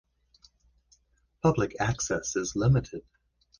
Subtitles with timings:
[1.43, 3.03] Public access is limited.